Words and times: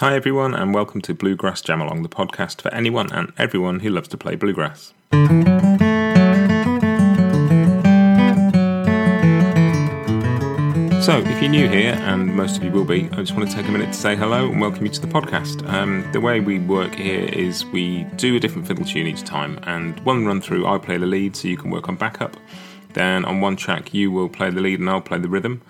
Hi, 0.00 0.14
everyone, 0.14 0.54
and 0.54 0.72
welcome 0.72 1.02
to 1.02 1.12
Bluegrass 1.12 1.60
Jam 1.60 1.82
Along, 1.82 2.02
the 2.02 2.08
podcast 2.08 2.62
for 2.62 2.72
anyone 2.72 3.12
and 3.12 3.34
everyone 3.36 3.80
who 3.80 3.90
loves 3.90 4.08
to 4.08 4.16
play 4.16 4.34
bluegrass. 4.34 4.94
So, 11.04 11.18
if 11.18 11.42
you're 11.42 11.50
new 11.50 11.68
here, 11.68 11.98
and 12.00 12.34
most 12.34 12.56
of 12.56 12.64
you 12.64 12.70
will 12.70 12.86
be, 12.86 13.10
I 13.12 13.16
just 13.16 13.36
want 13.36 13.50
to 13.50 13.54
take 13.54 13.68
a 13.68 13.70
minute 13.70 13.88
to 13.88 13.92
say 13.92 14.16
hello 14.16 14.50
and 14.50 14.58
welcome 14.58 14.86
you 14.86 14.90
to 14.90 15.00
the 15.02 15.06
podcast. 15.06 15.68
Um, 15.68 16.10
the 16.12 16.20
way 16.22 16.40
we 16.40 16.60
work 16.60 16.94
here 16.94 17.26
is 17.26 17.66
we 17.66 18.04
do 18.16 18.36
a 18.36 18.40
different 18.40 18.66
fiddle 18.66 18.86
tune 18.86 19.06
each 19.06 19.24
time, 19.24 19.60
and 19.64 20.00
one 20.00 20.24
run 20.24 20.40
through, 20.40 20.66
I 20.66 20.78
play 20.78 20.96
the 20.96 21.04
lead 21.04 21.36
so 21.36 21.46
you 21.46 21.58
can 21.58 21.70
work 21.70 21.90
on 21.90 21.96
backup. 21.96 22.38
Then 22.94 23.26
on 23.26 23.42
one 23.42 23.56
track, 23.56 23.92
you 23.92 24.10
will 24.10 24.30
play 24.30 24.48
the 24.48 24.62
lead 24.62 24.80
and 24.80 24.88
I'll 24.88 25.02
play 25.02 25.18
the 25.18 25.28
rhythm. 25.28 25.60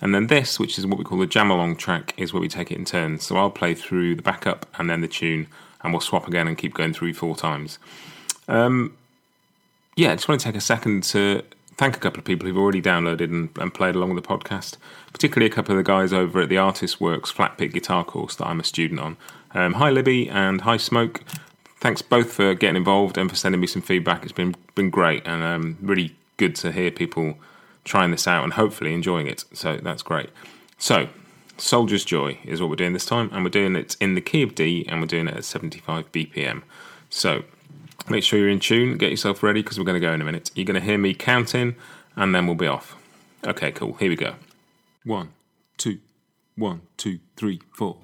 And 0.00 0.14
then 0.14 0.28
this, 0.28 0.58
which 0.58 0.78
is 0.78 0.86
what 0.86 0.98
we 0.98 1.04
call 1.04 1.18
the 1.18 1.26
jam 1.26 1.50
along 1.50 1.76
track, 1.76 2.14
is 2.16 2.32
where 2.32 2.40
we 2.40 2.48
take 2.48 2.70
it 2.70 2.78
in 2.78 2.84
turns. 2.84 3.24
So 3.24 3.36
I'll 3.36 3.50
play 3.50 3.74
through 3.74 4.16
the 4.16 4.22
backup 4.22 4.66
and 4.78 4.88
then 4.88 5.00
the 5.00 5.08
tune, 5.08 5.46
and 5.82 5.92
we'll 5.92 6.00
swap 6.00 6.26
again 6.26 6.48
and 6.48 6.56
keep 6.56 6.74
going 6.74 6.92
through 6.92 7.14
four 7.14 7.36
times. 7.36 7.78
Um, 8.48 8.96
yeah, 9.96 10.12
I 10.12 10.14
just 10.14 10.28
want 10.28 10.40
to 10.40 10.46
take 10.46 10.56
a 10.56 10.60
second 10.60 11.02
to 11.04 11.42
thank 11.76 11.96
a 11.96 12.00
couple 12.00 12.18
of 12.18 12.24
people 12.24 12.46
who've 12.46 12.58
already 12.58 12.82
downloaded 12.82 13.24
and, 13.24 13.50
and, 13.58 13.72
played 13.72 13.94
along 13.94 14.14
with 14.14 14.22
the 14.22 14.28
podcast, 14.28 14.76
particularly 15.12 15.50
a 15.50 15.54
couple 15.54 15.72
of 15.72 15.78
the 15.78 15.82
guys 15.82 16.12
over 16.12 16.42
at 16.42 16.48
the 16.48 16.58
Artist 16.58 17.00
Works 17.00 17.30
Flat 17.30 17.56
Pick 17.56 17.72
Guitar 17.72 18.04
course 18.04 18.36
that 18.36 18.46
I'm 18.46 18.60
a 18.60 18.64
student 18.64 19.00
on. 19.00 19.16
Um, 19.52 19.74
hi, 19.74 19.90
Libby, 19.90 20.28
and 20.28 20.60
hi, 20.60 20.76
Smoke. 20.76 21.22
Thanks 21.80 22.02
both 22.02 22.32
for 22.32 22.54
getting 22.54 22.76
involved 22.76 23.16
and 23.16 23.30
for 23.30 23.36
sending 23.36 23.60
me 23.60 23.66
some 23.66 23.80
feedback. 23.80 24.24
It's 24.24 24.32
been 24.32 24.54
been 24.74 24.90
great 24.90 25.26
and 25.26 25.42
um, 25.42 25.78
really 25.80 26.14
good 26.36 26.54
to 26.56 26.70
hear 26.72 26.90
people 26.90 27.36
trying 27.84 28.10
this 28.10 28.26
out 28.26 28.44
and 28.44 28.54
hopefully 28.54 28.94
enjoying 28.94 29.26
it. 29.26 29.44
So 29.52 29.76
that's 29.76 30.02
great. 30.02 30.30
So, 30.78 31.08
Soldier's 31.58 32.04
Joy 32.04 32.38
is 32.44 32.60
what 32.60 32.70
we're 32.70 32.76
doing 32.76 32.94
this 32.94 33.04
time, 33.04 33.28
and 33.32 33.44
we're 33.44 33.50
doing 33.50 33.76
it 33.76 33.94
in 34.00 34.14
the 34.14 34.22
key 34.22 34.42
of 34.42 34.54
D 34.54 34.86
and 34.88 35.00
we're 35.00 35.06
doing 35.06 35.28
it 35.28 35.34
at 35.34 35.44
75 35.44 36.10
BPM. 36.10 36.62
So, 37.10 37.44
make 38.08 38.24
sure 38.24 38.38
you're 38.38 38.48
in 38.48 38.60
tune, 38.60 38.96
get 38.96 39.10
yourself 39.10 39.42
ready 39.42 39.62
because 39.62 39.78
we're 39.78 39.84
going 39.84 40.00
to 40.00 40.06
go 40.06 40.12
in 40.12 40.20
a 40.20 40.24
minute. 40.24 40.50
You're 40.54 40.64
going 40.64 40.80
to 40.80 40.86
hear 40.86 40.98
me 40.98 41.12
counting 41.12 41.76
and 42.16 42.34
then 42.34 42.46
we'll 42.46 42.56
be 42.56 42.66
off. 42.66 42.96
Okay, 43.46 43.72
cool. 43.72 43.94
Here 43.94 44.08
we 44.08 44.16
go. 44.16 44.34
One, 45.04 45.32
two, 45.76 45.98
one, 46.56 46.82
two, 46.96 47.20
three, 47.36 47.60
four. 47.72 47.98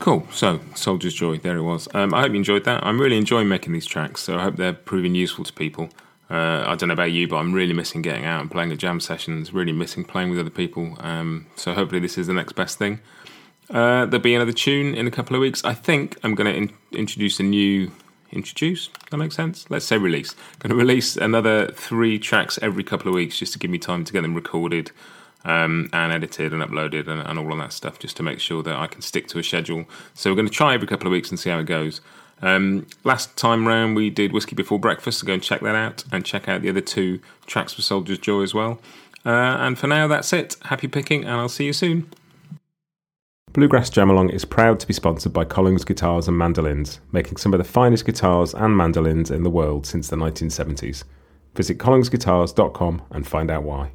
Cool. 0.00 0.26
So, 0.32 0.60
Soldier's 0.74 1.12
Joy, 1.12 1.36
there 1.36 1.58
it 1.58 1.62
was. 1.62 1.86
Um, 1.92 2.14
I 2.14 2.22
hope 2.22 2.30
you 2.30 2.36
enjoyed 2.36 2.64
that. 2.64 2.84
I'm 2.84 2.98
really 2.98 3.18
enjoying 3.18 3.48
making 3.48 3.74
these 3.74 3.84
tracks, 3.84 4.22
so 4.22 4.38
I 4.38 4.42
hope 4.42 4.56
they're 4.56 4.72
proving 4.72 5.14
useful 5.14 5.44
to 5.44 5.52
people. 5.52 5.90
Uh, 6.30 6.64
I 6.66 6.74
don't 6.74 6.88
know 6.88 6.94
about 6.94 7.12
you, 7.12 7.28
but 7.28 7.36
I'm 7.36 7.52
really 7.52 7.74
missing 7.74 8.00
getting 8.00 8.24
out 8.24 8.40
and 8.40 8.50
playing 8.50 8.72
at 8.72 8.78
jam 8.78 8.98
sessions, 8.98 9.52
really 9.52 9.72
missing 9.72 10.04
playing 10.04 10.30
with 10.30 10.38
other 10.38 10.48
people. 10.48 10.96
Um, 11.00 11.48
so, 11.54 11.74
hopefully, 11.74 12.00
this 12.00 12.16
is 12.16 12.26
the 12.26 12.32
next 12.32 12.54
best 12.54 12.78
thing. 12.78 13.00
Uh, 13.68 14.06
there'll 14.06 14.20
be 14.20 14.34
another 14.34 14.52
tune 14.52 14.94
in 14.94 15.06
a 15.06 15.10
couple 15.10 15.36
of 15.36 15.42
weeks. 15.42 15.62
I 15.64 15.74
think 15.74 16.16
I'm 16.24 16.34
going 16.34 16.50
to 16.50 16.56
in- 16.56 16.98
introduce 16.98 17.38
a 17.38 17.42
new. 17.42 17.92
Introduce? 18.32 18.88
That 19.10 19.18
makes 19.18 19.34
sense? 19.34 19.66
Let's 19.70 19.84
say 19.84 19.98
release. 19.98 20.34
Going 20.60 20.70
to 20.70 20.76
release 20.76 21.16
another 21.16 21.66
three 21.72 22.16
tracks 22.18 22.58
every 22.62 22.84
couple 22.84 23.08
of 23.08 23.14
weeks 23.14 23.38
just 23.38 23.52
to 23.54 23.58
give 23.58 23.72
me 23.72 23.78
time 23.78 24.04
to 24.04 24.12
get 24.12 24.22
them 24.22 24.34
recorded 24.34 24.92
um, 25.44 25.88
and 25.92 26.12
edited 26.12 26.52
and 26.52 26.62
uploaded 26.62 27.08
and, 27.08 27.20
and, 27.20 27.38
all 27.38 27.52
of 27.52 27.58
that 27.58 27.72
stuff 27.72 27.98
just 27.98 28.16
to 28.18 28.22
make 28.22 28.40
sure 28.40 28.62
that 28.62 28.76
I 28.76 28.86
can 28.86 29.00
stick 29.00 29.26
to 29.28 29.38
a 29.38 29.42
schedule. 29.42 29.86
So 30.14 30.30
we're 30.30 30.36
going 30.36 30.48
to 30.48 30.52
try 30.52 30.74
every 30.74 30.86
couple 30.86 31.06
of 31.06 31.12
weeks 31.12 31.30
and 31.30 31.40
see 31.40 31.50
how 31.50 31.58
it 31.58 31.66
goes. 31.66 32.00
Um, 32.42 32.86
last 33.04 33.36
time 33.36 33.66
round 33.66 33.96
we 33.96 34.10
did 34.10 34.32
Whiskey 34.32 34.54
Before 34.54 34.78
Breakfast, 34.78 35.20
so 35.20 35.26
go 35.26 35.34
and 35.34 35.42
check 35.42 35.60
that 35.60 35.74
out 35.74 36.04
and 36.12 36.24
check 36.24 36.48
out 36.48 36.62
the 36.62 36.68
other 36.68 36.80
two 36.80 37.20
tracks 37.46 37.72
for 37.72 37.82
Soldier's 37.82 38.18
Joy 38.18 38.42
as 38.42 38.54
well. 38.54 38.80
Uh, 39.24 39.28
and 39.28 39.78
for 39.78 39.86
now, 39.86 40.06
that's 40.06 40.32
it. 40.32 40.56
Happy 40.62 40.88
picking, 40.88 41.24
and 41.24 41.34
I'll 41.34 41.48
see 41.48 41.66
you 41.66 41.72
soon. 41.72 42.10
Bluegrass 43.52 43.90
Jamalong 43.90 44.32
is 44.32 44.44
proud 44.44 44.78
to 44.80 44.86
be 44.86 44.92
sponsored 44.92 45.32
by 45.32 45.44
Collings 45.44 45.84
Guitars 45.84 46.28
and 46.28 46.38
Mandolins, 46.38 47.00
making 47.10 47.36
some 47.36 47.52
of 47.52 47.58
the 47.58 47.64
finest 47.64 48.06
guitars 48.06 48.54
and 48.54 48.76
mandolins 48.76 49.30
in 49.30 49.42
the 49.42 49.50
world 49.50 49.86
since 49.86 50.08
the 50.08 50.16
1970s. 50.16 51.02
Visit 51.56 51.78
collingsguitars.com 51.78 53.02
and 53.10 53.26
find 53.26 53.50
out 53.50 53.64
why. 53.64 53.90